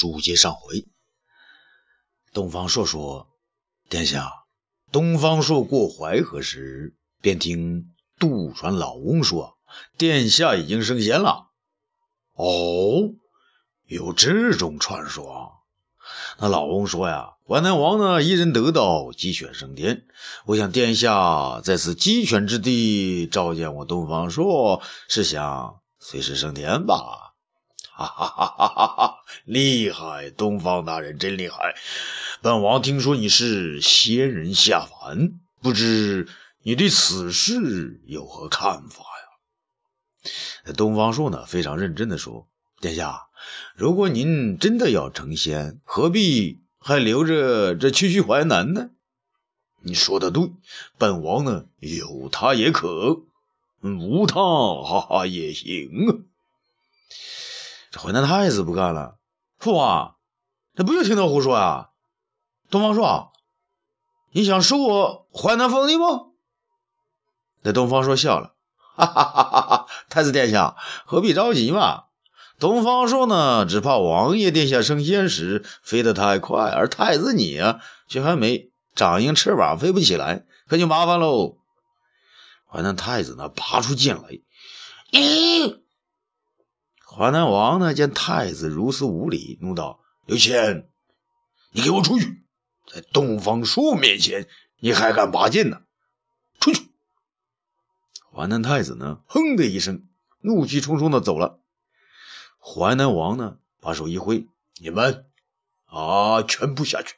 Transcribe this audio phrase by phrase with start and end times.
[0.00, 0.86] 书接上回，
[2.32, 3.28] 东方朔说
[3.90, 4.32] ：“殿下，
[4.90, 9.58] 东方朔过淮河时，便听渡船老翁说，
[9.98, 11.48] 殿下已经升仙了。
[12.32, 13.12] 哦，
[13.84, 15.52] 有这种传说？
[16.38, 20.06] 那老翁说呀，淮南王呢，一人得道，鸡犬升天。
[20.46, 24.80] 我想殿下在此鸡犬之地召见我东方朔，
[25.10, 27.26] 是想随时升天吧？”
[28.06, 29.16] 哈哈哈哈哈哈！
[29.44, 31.74] 厉害，东方大人真厉害。
[32.40, 36.26] 本王听说你是仙人下凡，不知
[36.62, 39.04] 你对此事有何看法
[40.64, 40.72] 呀？
[40.72, 42.48] 东方朔呢，非常认真的说
[42.80, 43.26] ：“殿下，
[43.74, 48.88] 如果您真的要成仙，何必还留着这区区淮南呢？”
[49.84, 50.50] 你说的对，
[50.96, 53.22] 本王呢有他也可，
[53.82, 56.24] 无他哈哈也行。
[57.90, 59.16] 这淮南太子不干了，
[59.58, 60.14] 父王，
[60.76, 61.88] 这不就听他胡说呀？
[62.70, 63.32] 东方朔，
[64.30, 66.26] 你想收我淮南封地吗？
[67.62, 68.54] 那东方朔笑了，
[68.94, 69.86] 哈哈哈哈哈！
[70.08, 72.04] 太子殿下何必着急嘛？
[72.60, 81.58] 东方朔呢，只怕王爷殿下升仙时飞得太快，而太子你啊，却还没长硬翅膀，飞不起来，可就麻烦喽。
[82.66, 84.28] 淮南太子呢，拔出剑来，
[85.10, 85.80] 咦！
[87.12, 90.88] 淮南王呢，见太子如此无礼，怒道：“刘谦，
[91.72, 92.44] 你给我出去！
[92.86, 95.82] 在东方朔面前，你还敢拔剑呢？
[96.60, 96.88] 出去！”
[98.32, 100.08] 淮南太子呢，哼的一声，
[100.40, 101.58] 怒气冲冲的走了。
[102.60, 104.46] 淮南王呢，把手一挥
[104.80, 105.26] ：“你们
[105.86, 107.16] 啊，全部下去！”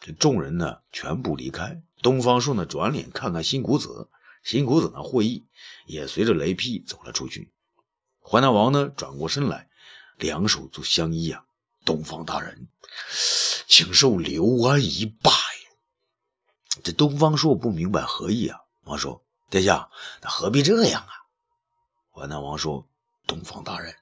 [0.00, 1.82] 这众人呢，全部离开。
[2.02, 4.10] 东方朔呢，转脸看看辛谷子，
[4.42, 5.46] 辛谷子呢，会意，
[5.86, 7.50] 也随着雷劈走了出去。
[8.22, 9.68] 淮南王呢，转过身来，
[10.16, 11.44] 两手做相依啊。
[11.84, 12.68] 东方大人，
[13.66, 15.32] 请受刘安一拜。
[16.84, 18.60] 这东方朔不明白何意啊。
[18.84, 19.90] 王说：“殿下，
[20.22, 21.10] 那何必这样啊？”
[22.12, 22.88] 淮南王说
[23.26, 23.94] ：“东方大人，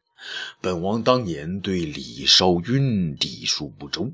[0.60, 4.12] 本王当年对李少君礼数不周，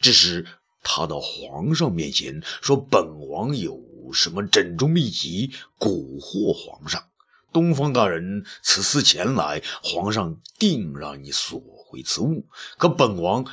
[0.00, 0.46] 致使
[0.82, 3.78] 他到皇上面前说本王有
[4.12, 7.06] 什么枕中秘籍蛊惑皇上。”
[7.54, 12.48] 东方大人此次前来，皇上定让你索回此物。
[12.78, 13.44] 可本王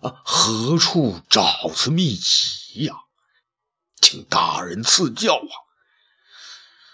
[0.00, 2.94] 啊，何处找此秘籍呀？
[4.00, 5.54] 请大人赐教啊！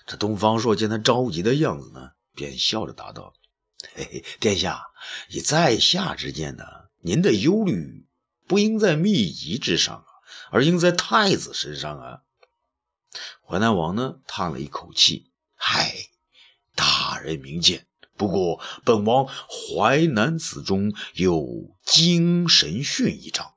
[0.06, 3.34] 这东方朔见他着急的样子呢，便笑着答道
[3.94, 4.86] ：“嘿 嘿，殿下
[5.28, 6.64] 以在下之见呢，
[7.02, 8.08] 您的忧虑
[8.48, 10.06] 不应在秘籍之上啊，
[10.50, 12.20] 而应在太子身上啊。”
[13.46, 15.94] 淮南王呢，叹了一口气：“嗨。”
[16.76, 23.54] 大人明鉴，不过本王淮南子中有精神训一章，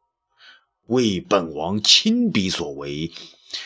[0.87, 3.11] 为本王亲笔所为。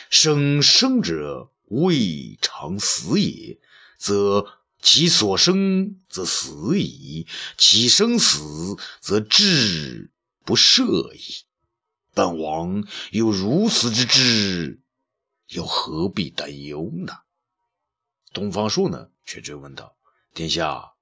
[0.08, 3.58] 生生者未尝死也，
[3.98, 4.46] 则
[4.80, 7.26] 其所生则死矣；
[7.58, 10.10] 其生死则志
[10.42, 11.44] 不赦矣。
[12.14, 14.80] 本王有如此之志，
[15.48, 17.12] 又何必担忧呢？
[18.34, 19.08] 东方朔呢？
[19.24, 19.94] 却追问道
[20.34, 20.92] ：“殿下，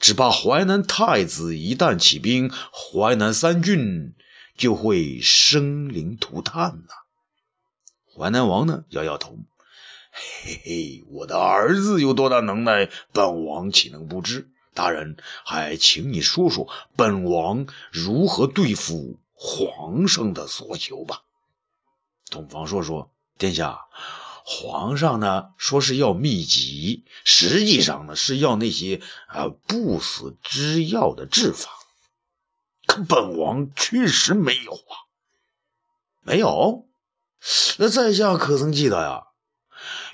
[0.00, 4.14] 只怕淮南太子一旦起兵，淮南三郡
[4.56, 6.94] 就会生灵涂炭呐。”
[8.16, 9.36] 淮南王呢，摇摇头
[10.42, 14.48] ：“嘿嘿，我的儿子有多大能耐，本王岂能不知？
[14.72, 21.22] 大人，还请你说说本王如何对付皇上的所求吧。”
[22.30, 23.80] 东方朔说：“殿下。”
[24.50, 31.68] 皇上呢说是要秘籍，实际上呢是要那些啊不死之药的治法。
[32.86, 34.94] 可本王确实没有啊，
[36.22, 36.86] 没有。
[37.76, 39.24] 那在下可曾记得呀？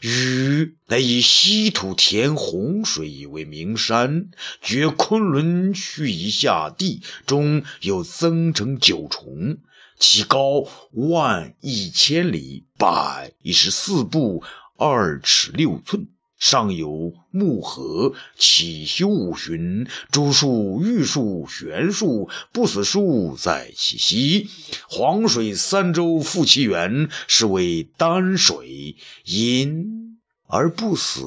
[0.00, 4.30] 禹乃以西土填洪水为名山，
[4.60, 9.58] 掘昆仑去以下地，中有增城九重。
[9.98, 14.42] 其高万一千里，百一十四步，
[14.76, 16.08] 二尺六寸。
[16.36, 19.86] 上有木河，起修五旬。
[20.10, 24.48] 诸树、玉树、悬树，不死树在其西。
[24.88, 31.22] 黄水三周复其源，是为丹水，饮而不死。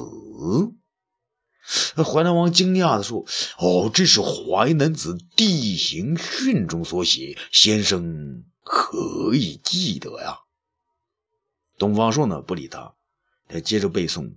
[1.96, 3.26] 淮南王惊讶地说
[3.58, 10.40] ：“哦，这是淮南子地形训中所写，先生。”可以记得呀。
[11.78, 12.94] 东方朔呢不理他，
[13.48, 14.34] 他接着背诵：“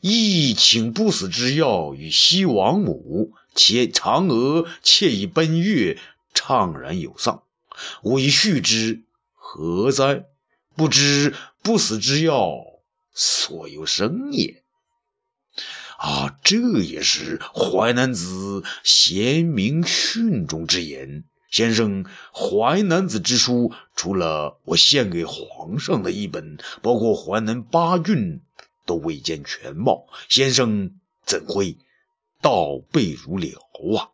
[0.00, 5.98] 一请不死之药与西王母，且嫦娥妾已奔月，
[6.32, 7.42] 怅然有丧。
[8.02, 9.02] 我以续之，
[9.34, 10.26] 何哉？
[10.76, 12.62] 不知不死之药，
[13.12, 14.62] 所有生也。
[15.98, 21.24] 啊，这也是淮南子贤明训中之言。
[21.50, 28.40] 先生，淮南子之书，除了我献给皇上的一本，包括淮南八郡，
[28.86, 30.06] 都未见全貌。
[30.28, 31.76] 先生怎会
[32.40, 33.58] 倒背如流
[33.98, 34.10] 啊？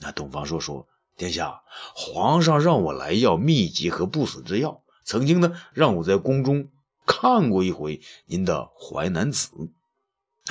[0.00, 0.86] 那东方朔说
[1.16, 1.62] ：“殿下，
[1.94, 6.68] 皇上让我来要秘籍和不死之药，曾经呢，让我在宫中
[7.06, 9.48] 看过一回您的淮南子。”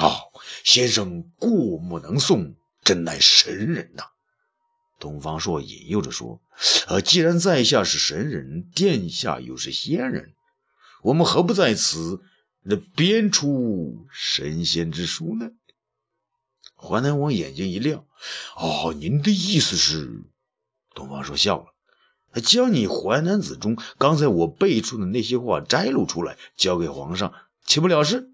[0.01, 0.31] 哦，
[0.63, 4.05] 先生过目能诵，真乃神人呐！
[5.03, 6.41] 东方朔引诱着说
[6.87, 10.31] ：“呃，既然在下是神人，殿下又是仙人，
[11.01, 12.21] 我们何不在此
[12.61, 15.51] 那编出神仙之书呢？”
[16.79, 18.05] 淮南王眼睛一亮
[18.55, 20.23] ：“哦，您的意思是？”
[20.95, 21.73] 东方朔笑了
[22.41, 27.33] ：“将你淮南子中刚才我背出的那些话摘录出来，交给皇上，
[27.65, 28.31] 岂不了事？”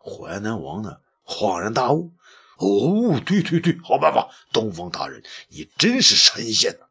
[0.00, 2.14] 淮南王呢，恍然大悟
[2.58, 4.30] ：“哦，对对对，好办法！
[4.52, 6.86] 东方大人，你真是神仙呐！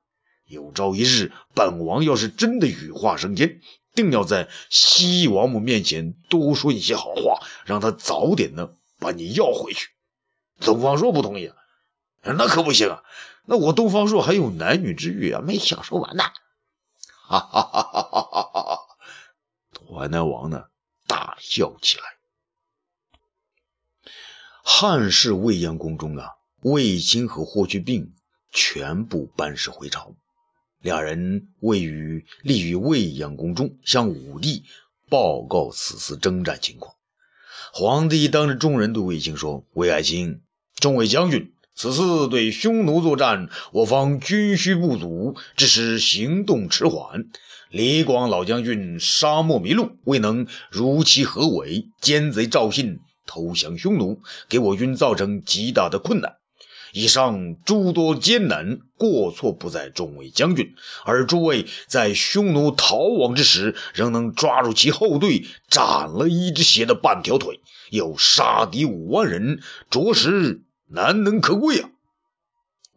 [0.46, 3.60] 有朝一日，本王要是真的羽化升天，
[3.94, 9.90] 定要在西王母面前多说一些好话，让他早点呢把你要回去。”
[10.62, 11.52] 东方朔不同意，
[12.24, 13.04] 那可不行啊！
[13.46, 16.24] 那我东方朔还有男女之欲啊，没享受完呢！
[17.28, 18.42] 哈哈哈哈哈哈！
[18.54, 18.80] 哈哈！
[19.94, 20.64] 淮南王呢，
[21.08, 22.17] 大笑起来。
[24.70, 26.32] 汉室未央宫中啊，
[26.62, 28.12] 卫青和霍去病
[28.52, 30.14] 全部班师回朝，
[30.82, 34.64] 两人位于立于未央宫中，向武帝
[35.10, 36.94] 报告此次征战情况。
[37.72, 40.42] 皇帝当着众人对卫青说：“卫爱卿，
[40.76, 47.30] 众位将军，此次对匈奴作战，我方军需不足，致使行动迟缓。
[47.70, 56.38] 李广老将军沙漠迷路，未能如期合围，奸贼赵信。”投降匈奴，给我军造成极大的困难。
[56.94, 67.60] 以上诸多艰难过错不在众位将军，而诸位在匈奴逃亡之时，仍能抓住其后队，斩了一只鞋的半条腿，
[67.92, 71.90] 又杀敌五万人，着实难能可贵啊！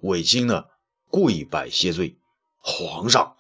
[0.01, 0.65] 卫青呢，
[1.11, 2.17] 跪拜谢罪，
[2.61, 3.35] 皇上。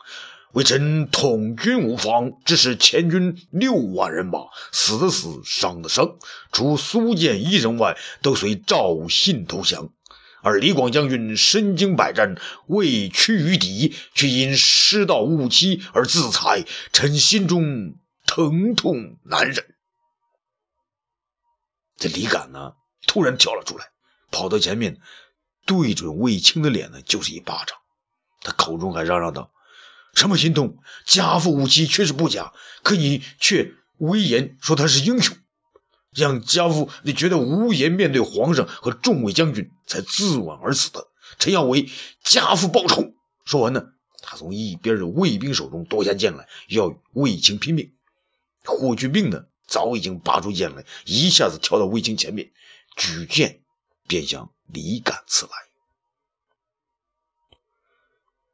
[0.53, 4.41] 微臣统军无方，致使前军六万人马
[4.73, 6.17] 死的死，伤的伤，
[6.51, 9.91] 除苏建一人外，都随赵信投降。
[10.43, 12.35] 而李广将军身经百战，
[12.67, 17.95] 未屈于敌，却因失道误期而自裁，臣心中
[18.27, 19.65] 疼痛难忍。
[21.97, 22.73] 这李敢呢，
[23.07, 23.85] 突然跳了出来，
[24.33, 24.99] 跑到前面，
[25.67, 27.77] 对准卫青的脸呢，就是一巴掌。
[28.41, 29.53] 他口中还嚷嚷道。
[30.15, 30.77] 什么心痛？
[31.07, 32.53] 家父武器确实不假，
[32.83, 35.37] 可你却威严说他是英雄，
[36.13, 41.07] 让家父你觉得无颜面对皇上和众位将军，才自刎而死的。
[41.39, 41.89] 臣要为
[42.23, 43.15] 家父报仇。
[43.45, 43.85] 说完呢，
[44.23, 47.93] 他从一边的卫兵手中夺下剑来，要与卫青拼命。
[48.65, 52.51] 霍去病呢，早已经拔出剑来，一下子跳到卫青前面，
[52.97, 53.61] 举剑
[54.07, 55.70] 便向李敢刺来。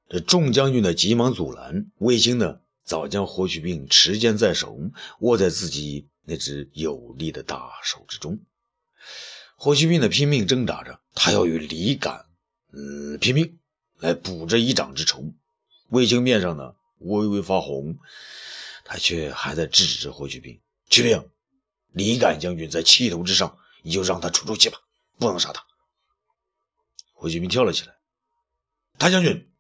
[0.08, 1.90] 这众将军呢，急忙阻拦。
[1.98, 4.78] 卫青呢，早将霍去病持剑在手，
[5.18, 8.38] 握在自己那只有力的大手之中。
[9.56, 12.26] 霍去病呢，拼命挣扎着，他要与李敢，
[12.72, 13.58] 嗯，拼命
[13.98, 15.32] 来补这一掌之仇。
[15.88, 17.98] 卫青面上呢，微微发红，
[18.84, 21.28] 他却还在制止着霍去病：“去令，
[21.90, 24.78] 李敢将军在气头之上，你就让他出出气吧，
[25.18, 25.64] 不能杀他。”
[27.12, 27.96] 霍去病跳了起来
[28.98, 29.50] ：“大将军！”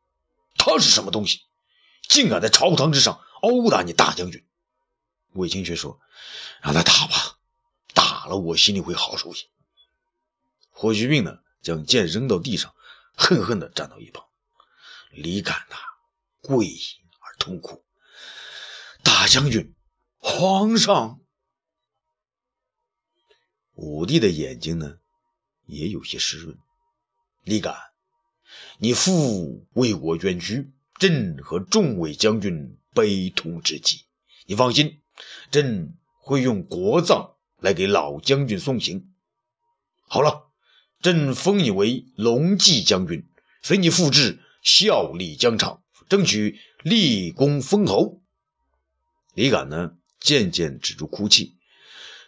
[0.58, 1.40] 他是什么东西，
[2.08, 4.46] 竟敢在朝堂之上殴打你大将军？
[5.32, 6.00] 卫青却说
[6.62, 7.38] ：“让他打吧，
[7.92, 9.46] 打了我心里会好受些。”
[10.70, 12.74] 霍去病呢，将剑扔到地上，
[13.14, 14.26] 恨恨地站到一旁。
[15.10, 15.76] 李敢呐，
[16.40, 16.66] 跪
[17.20, 17.84] 而痛哭
[19.04, 19.74] ：“大将军，
[20.16, 21.20] 皇上！”
[23.74, 24.98] 武帝的眼睛呢，
[25.66, 26.58] 也有些湿润。
[27.42, 27.85] 李敢。
[28.78, 34.04] 你父为国捐躯，朕和众位将军悲痛至极。
[34.46, 35.00] 你放心，
[35.50, 39.12] 朕会用国葬来给老将军送行。
[40.08, 40.50] 好了，
[41.00, 43.28] 朕封你为龙骑将军，
[43.62, 48.20] 随你父至，效力疆场，争取立功封侯。
[49.34, 51.56] 李敢呢，渐渐止住哭泣，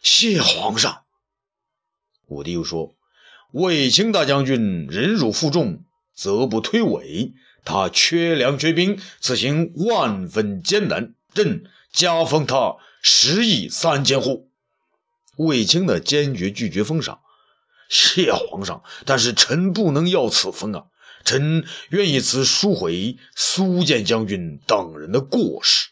[0.03, 1.05] 谢皇上。
[2.27, 2.97] 武帝又说
[3.53, 5.85] ：“卫青大将军忍辱负重，
[6.19, 7.35] 责不推诿。
[7.65, 11.15] 他缺粮缺兵，此行万分艰难。
[11.33, 14.51] 朕加封他十亿三千户。
[15.37, 17.21] 卫青呢，坚决拒绝封赏。
[17.89, 20.87] 谢皇上，但是臣不能要此封啊！
[21.25, 25.91] 臣愿以此赎回苏建将军等人的过失。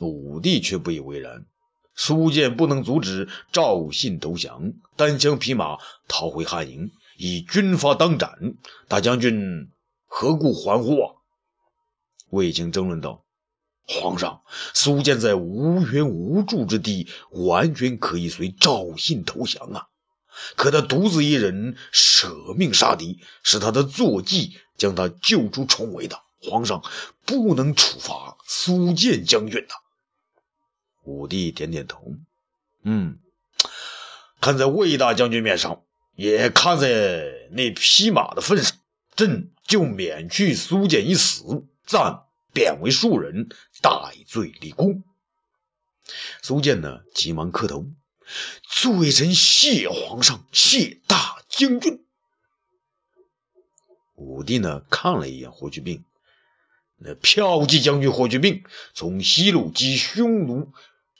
[0.00, 1.46] 武帝却不以为然。
[1.94, 8.54] 苏建不能阻止赵信投降，单枪匹马逃回汉营，以军法当斩。
[8.88, 9.70] 大将军
[10.06, 11.14] 何故还乎啊？
[12.30, 13.24] 卫青争论道
[13.86, 14.42] ：“皇上，
[14.72, 19.86] 苏建在无援无助之地，完全可以随赵信投降啊！
[20.56, 26.20] 可他独自一人舍命杀敌，是他的坐骑将他救出重围的。
[26.40, 26.82] 皇上
[27.24, 29.74] 不能处罚苏建将军呐。”
[31.04, 32.02] 武帝点点头，
[32.82, 33.20] 嗯，
[34.40, 35.83] 看在魏大将军面上，
[36.16, 38.76] 也看在那匹马的份上，
[39.16, 43.48] 朕就免去苏建一死，暂贬为庶人，
[43.82, 43.90] 戴
[44.26, 45.02] 罪立功。
[46.42, 47.86] 苏建呢，急忙磕头，
[48.62, 52.04] 罪臣谢皇上，谢大将军。
[54.14, 56.04] 武帝呢，看了一眼霍去病，
[56.96, 60.72] 那骠骑将军霍去病从西路击匈奴。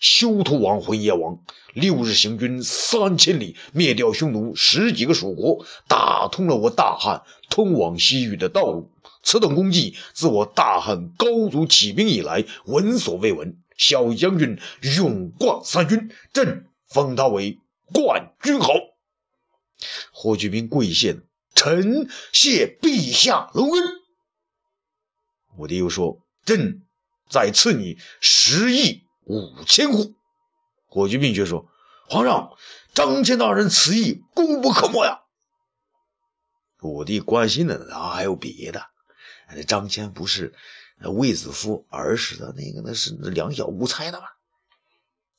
[0.04, 1.38] 修屠王浑邪王
[1.72, 8.90] 六日行军三千里，灭掉匈奴十几个属国，打通了我大汉通往西域的道路。
[9.22, 13.56] 此等功绩，自我大汉高祖起兵以来，闻所未闻。
[13.78, 14.58] 小将军
[14.98, 17.58] 勇冠三军，朕封他为
[17.90, 18.74] 冠军侯。
[20.12, 21.20] 霍去病跪谢
[21.56, 23.82] ：“臣谢陛下隆恩。”
[25.56, 26.82] 武帝又说：“朕
[27.30, 30.14] 再赐你十亿。”五千户，
[30.86, 31.68] 霍去病却说
[32.08, 32.56] ：“皇上，
[32.92, 35.22] 张骞大人此意功不可没呀。”
[36.82, 38.86] 武帝关心的哪还有别的？
[39.54, 40.54] 那张骞不是
[41.00, 44.26] 卫子夫儿时的那个，那是两小无猜的吗？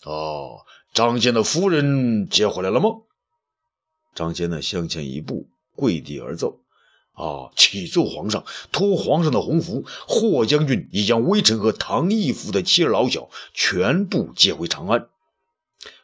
[0.04, 2.89] 哦，张骞的夫人接回来了吗？
[4.15, 6.64] 张骞呢，向前一步，跪地而奏。
[7.15, 7.51] 啊！
[7.55, 15.07] 启奏皇上，托皇上的鸿福，霍将军已将微臣和唐义府的妻儿老小全部接回长安。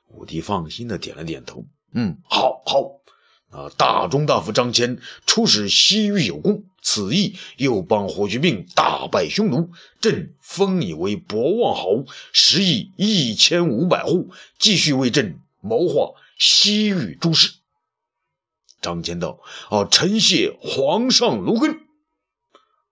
[0.08, 1.66] 武帝放心的点了点头。
[1.94, 3.02] 嗯，好，好。
[3.50, 17.52] 啊，大中大夫张骞出使西域有功，此役又帮霍去病大败匈奴，朕封你为博望侯，食邑一千五百户，继续为朕谋划西域诸事。
[18.82, 21.80] 张骞道：“啊，臣谢皇上隆恩。”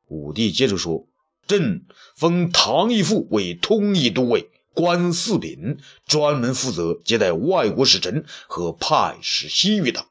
[0.08, 1.08] 武帝接着说
[1.48, 10.06] ：“朕封唐义父为通义都尉，官四品，专门负责接待外国使臣和派使西域的。”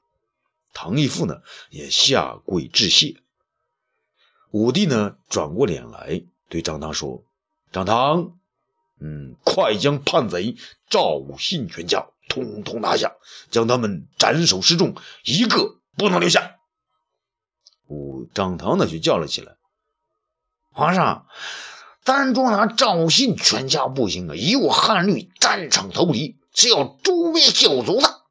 [0.74, 3.16] 唐义父呢，也下跪致谢。
[4.50, 7.24] 武帝呢，转过脸来对张汤说
[7.72, 8.38] ：“张汤，
[9.00, 10.56] 嗯，快将叛贼
[10.88, 13.16] 赵信全家。”统统拿下，
[13.50, 14.94] 将他们斩首示众，
[15.24, 16.56] 一个不能留下。
[17.86, 19.56] 武张唐呢，就叫了起来
[20.70, 21.26] ：“皇上，
[22.04, 24.34] 单捉拿赵信全家不行啊！
[24.34, 28.22] 以我汉律，战场投敌是要诛灭九族的。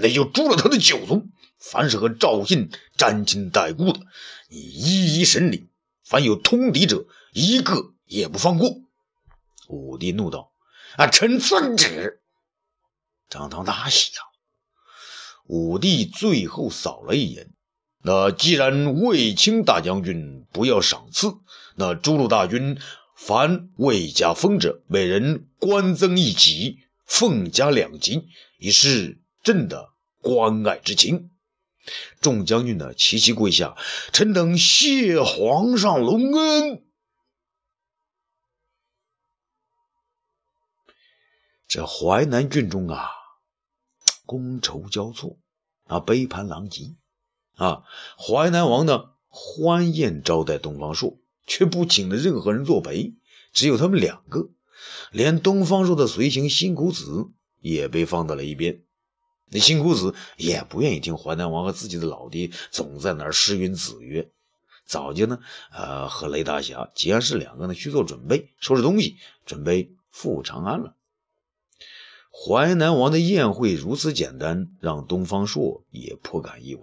[0.00, 1.26] 那就诛了他的九族。
[1.58, 4.00] 凡是和赵信沾亲带故的，
[4.48, 5.68] 你一一审理。
[6.04, 8.70] 凡有通敌者，一个也不放过。”
[9.68, 10.52] 武帝怒道。
[10.96, 11.06] 啊！
[11.06, 12.20] 臣遵旨。
[13.28, 14.24] 张汤大喜啊！
[15.46, 17.50] 武帝最后扫了一眼，
[18.02, 21.34] 那既然卫青大将军不要赏赐，
[21.76, 22.78] 那诸路大军
[23.16, 28.28] 凡魏家封者，每人官增一级，俸加两级，
[28.58, 29.90] 以示朕的
[30.20, 31.30] 关爱之情。
[32.20, 33.76] 众将军呢，齐齐跪下，
[34.12, 36.82] 臣等谢皇上隆恩。
[41.68, 43.10] 这淮南郡中啊，
[44.26, 45.36] 觥筹交错，
[45.84, 46.96] 啊，杯盘狼藉，
[47.56, 47.84] 啊，
[48.16, 53.16] 淮南王呢欢宴招待东方朔，却不请了任何人作陪，
[53.52, 54.48] 只有他们两个，
[55.12, 57.28] 连东方朔的随行辛谷子
[57.60, 58.82] 也被放到了一边。
[59.50, 64.30] 那辛谷子也不愿意听淮南王和自己的老爹总在那儿诗云子曰，
[64.86, 65.38] 早就呢，
[65.70, 70.94] 呃，和雷大侠、吉安氏两个呢去做准备，收拾东西，准备赴长安了。
[72.40, 76.82] 淮南王的宴会如此简单，让东方朔也颇感意外。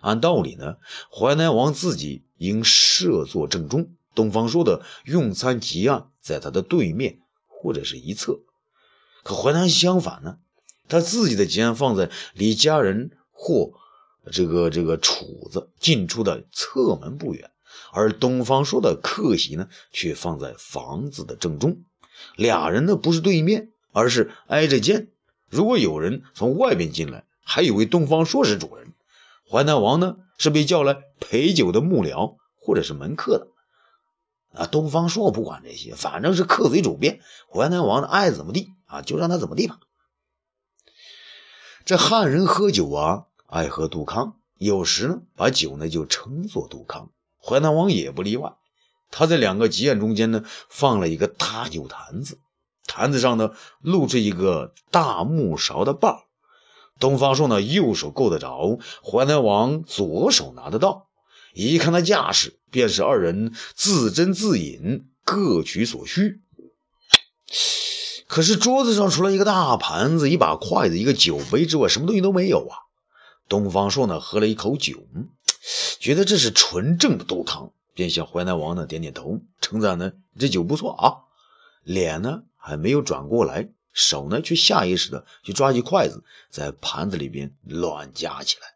[0.00, 0.76] 按道理呢，
[1.12, 8.40] 淮南王自己应设坐正中，东方朔的用餐提案在他的对面或者是一侧。
[9.22, 10.38] 可淮南相反呢，
[10.88, 13.74] 他自己的吉案放在离家人或
[14.32, 17.50] 这个这个楚子进出的侧门不远，
[17.92, 21.84] 而东方朔的客席呢，却放在房子的正中。
[22.34, 25.08] 俩人呢不是对面，而是挨着间。
[25.48, 28.92] 如果有人从外边进来，还以为东方朔是主人。
[29.50, 33.48] 淮南王呢是被叫来陪酒的幕僚或者是门客的。
[34.52, 37.20] 啊，东方朔不管这些，反正是客随主便。
[37.50, 39.80] 淮南王呢爱怎么地啊，就让他怎么地吧。
[41.86, 47.10] 这汉人喝酒啊，爱喝杜康，有时呢把酒呢就称作杜康。
[47.42, 48.56] 淮南王也不例外，
[49.10, 52.38] 他在两个吉宴中间呢放了一个大酒坛子，
[52.86, 56.24] 坛子上呢露出一个大木勺的把
[56.98, 61.08] 东方朔呢右手够得着，淮南王左手拿得到，
[61.52, 66.40] 一看他架势，便是二人自斟自饮，各取所需。
[68.26, 72.88] 可是桌子上除了一个大盘子、一把筷子、一个酒杯之外，什么东西都没有啊！
[73.48, 74.94] 东方朔呢，喝了一口酒，
[76.00, 81.04] 觉得这是纯正的杜康，便向淮南王呢点点头，称赞呢这酒不错啊。
[81.84, 88.66] 脸呢还没有转过来，手呢却下意识的去抓起筷子，在盘子里边乱夹起来。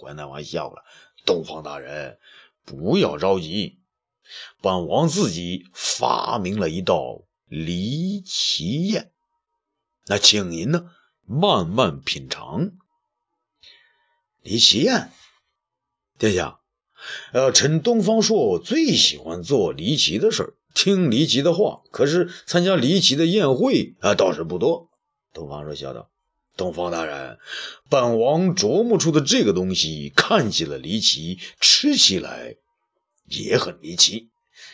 [0.00, 0.82] 淮南王笑了
[1.26, 2.18] ：“东方大人，
[2.64, 3.78] 不要着急，
[4.62, 7.22] 本王自己发明了一道。”
[7.54, 9.12] 离奇宴，
[10.06, 10.90] 那请您呢
[11.26, 12.70] 慢慢品尝。
[14.40, 15.10] 离奇宴，
[16.16, 16.60] 殿下，
[17.34, 21.82] 呃，臣东方朔最喜欢做离奇的事听离奇的话。
[21.90, 24.88] 可是参加离奇的宴会啊，倒是不多。
[25.32, 26.10] 东方朔笑道
[26.56, 27.38] ：“东方大人，
[27.88, 32.56] 本王琢磨出的这个东西，看起来离奇，吃起来
[33.26, 34.28] 也很离奇。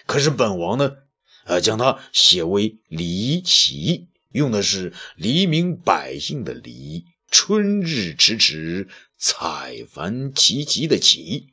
[0.06, 0.96] 可是本王呢？”
[1.44, 11.46] 呃，将它写为离奇，用的是黎民百姓的黎，春日迟迟，采繁齐齐的齐，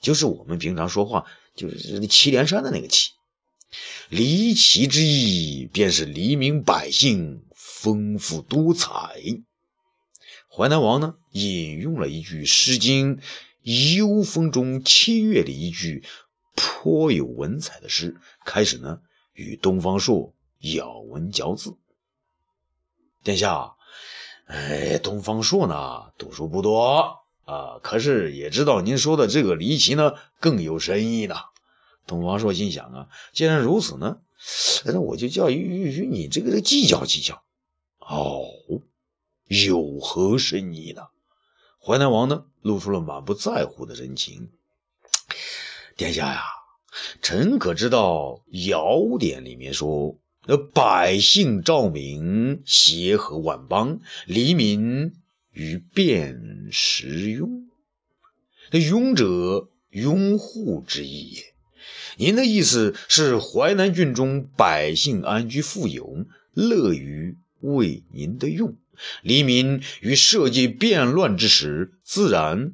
[0.00, 1.24] 就是我们平常说话
[1.56, 3.14] 就是祁连山的那个祁。
[4.08, 9.20] 离奇之意，便是黎民百姓丰富多彩。
[10.48, 13.16] 淮南王呢，引用了一句《诗经·
[13.96, 16.04] 幽风》中七月的一句
[16.54, 19.00] 颇有文采的诗，开始呢。
[19.34, 21.76] 与东方朔咬文嚼字，
[23.22, 23.74] 殿下，
[24.46, 31.36] 哎，东方朔呢，读书不多啊，可是也知道您说的这个离奇呢更有深意呢。
[32.06, 34.18] 董方朔心想啊，既然如此呢，
[34.84, 37.42] 那我就叫与与你这个计较计较。
[37.98, 38.46] 哦，
[39.48, 41.02] 有何深意呢？
[41.80, 44.50] 淮南王呢，露出了满不在乎的神情。
[45.96, 46.42] 殿下呀。
[47.20, 55.12] 臣可知道《尧典》里面说：“那百姓照明，协和万邦；黎民
[55.50, 57.66] 于辨时庸。
[58.70, 61.54] 那庸者，拥护之意也。
[62.16, 68.72] 您的意思是，淮南郡中百姓安居富有，乐于为您的用；
[69.22, 72.72] 黎民于社稷变乱之时，自然。”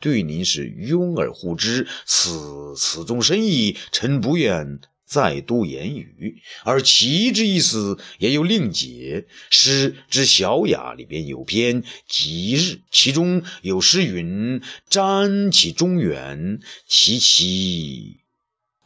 [0.00, 6.40] 对您是拥而护之，此此中深意，臣不愿再多言语。
[6.64, 9.26] 而其之意思也有另解。
[9.50, 18.20] 诗之《小雅》里边有篇《吉日》，其中有诗云：“瞻其中原，其其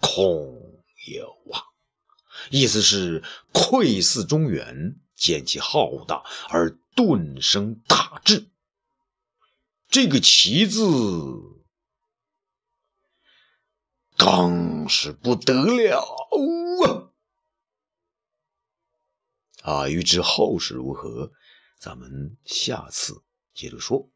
[0.05, 1.65] 恐有啊。”
[2.53, 8.51] 意思是窥视中原，见其浩大而顿生大志。
[9.89, 10.83] 这个“奇”字，
[14.17, 16.01] 当是不得了
[16.83, 17.09] 啊！
[19.63, 21.33] 啊，欲知后事如何，
[21.79, 23.23] 咱们下次
[23.55, 24.11] 接着说。